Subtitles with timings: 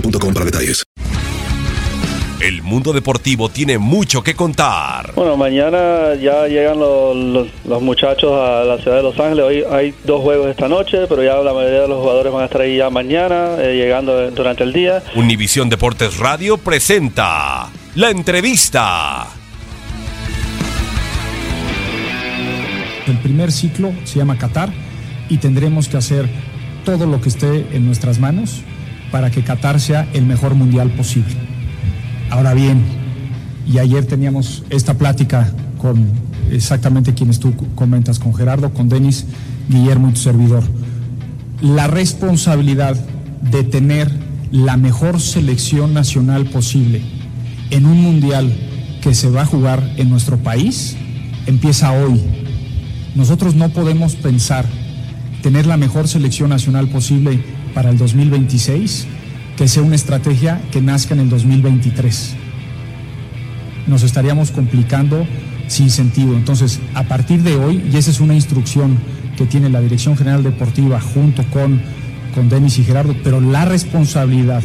[0.00, 0.82] boostmobile.com para detalles.
[2.38, 5.12] El mundo deportivo tiene mucho que contar.
[5.16, 9.44] Bueno, mañana ya llegan los, los- los muchachos a la ciudad de Los Ángeles.
[9.44, 12.44] Hoy hay dos juegos esta noche, pero ya la mayoría de los jugadores van a
[12.44, 15.02] estar ahí ya mañana, eh, llegando durante el día.
[15.16, 19.26] Univisión Deportes Radio presenta la entrevista.
[23.06, 24.68] El primer ciclo se llama Qatar
[25.30, 26.28] y tendremos que hacer
[26.84, 28.62] todo lo que esté en nuestras manos
[29.16, 31.34] para que Qatar sea el mejor mundial posible.
[32.28, 32.84] Ahora bien,
[33.66, 36.10] y ayer teníamos esta plática con
[36.50, 39.24] exactamente quienes tú comentas, con Gerardo, con Denis,
[39.70, 40.64] Guillermo y tu servidor.
[41.62, 42.94] La responsabilidad
[43.40, 44.12] de tener
[44.50, 47.00] la mejor selección nacional posible
[47.70, 48.54] en un mundial
[49.00, 50.94] que se va a jugar en nuestro país
[51.46, 52.20] empieza hoy.
[53.14, 54.66] Nosotros no podemos pensar
[55.42, 59.06] tener la mejor selección nacional posible para el 2026
[59.58, 62.34] que sea una estrategia que nazca en el 2023.
[63.86, 65.26] Nos estaríamos complicando
[65.68, 66.36] sin sentido.
[66.36, 68.96] Entonces, a partir de hoy, y esa es una instrucción
[69.36, 71.82] que tiene la Dirección General Deportiva junto con,
[72.34, 74.62] con Denis y Gerardo, pero la responsabilidad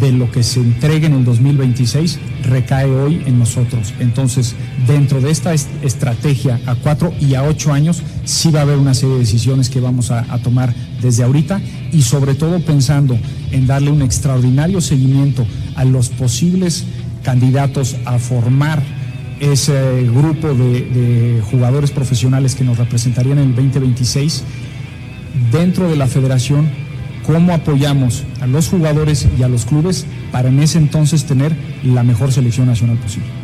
[0.00, 3.92] de lo que se entregue en el 2026 recae hoy en nosotros.
[4.00, 4.54] Entonces,
[4.86, 8.78] dentro de esta est- estrategia a cuatro y a ocho años, sí va a haber
[8.78, 11.60] una serie de decisiones que vamos a, a tomar desde ahorita
[11.92, 13.18] y sobre todo pensando
[13.52, 15.46] en darle un extraordinario seguimiento
[15.76, 16.84] a los posibles
[17.22, 18.82] candidatos a formar
[19.40, 24.44] ese grupo de, de jugadores profesionales que nos representarían en el 2026
[25.52, 26.68] dentro de la federación
[27.24, 32.02] cómo apoyamos a los jugadores y a los clubes para en ese entonces tener la
[32.02, 33.43] mejor selección nacional posible.